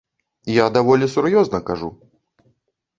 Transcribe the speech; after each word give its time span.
Я 0.53 0.65
даволі 0.79 1.11
сур'ёзна 1.17 1.63
кажу. 1.71 1.95